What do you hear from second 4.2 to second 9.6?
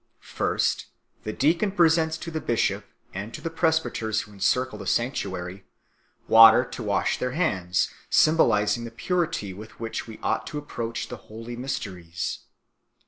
who encircle the sanctuary, water to wash their hands, symbolizing the purity